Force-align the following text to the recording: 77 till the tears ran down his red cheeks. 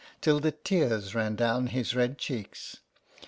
77 0.19 0.19
till 0.23 0.39
the 0.39 0.51
tears 0.51 1.13
ran 1.13 1.35
down 1.35 1.67
his 1.67 1.95
red 1.95 2.17
cheeks. 2.17 2.77